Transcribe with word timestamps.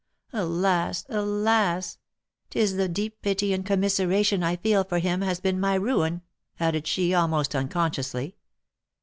Alas! 0.33 1.05
alas! 1.09 1.99
'tis 2.49 2.75
the 2.75 2.89
deep 2.89 3.21
pity 3.21 3.53
and 3.53 3.63
commiseration 3.63 4.41
I 4.41 4.55
feel 4.55 4.83
for 4.83 4.97
him 4.97 5.21
has 5.21 5.39
been 5.39 5.59
my 5.59 5.75
ruin," 5.75 6.23
added 6.59 6.87
she, 6.87 7.13
almost 7.13 7.53
unconsciously. 7.53 8.35